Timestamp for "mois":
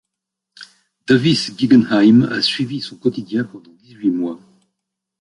4.09-4.39